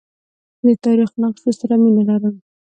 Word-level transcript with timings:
زه 0.59 0.71
د 0.75 0.79
تاریخي 0.85 1.17
نقشو 1.23 1.51
سره 1.59 1.73
مینه 1.83 2.03
لرم. 2.09 2.35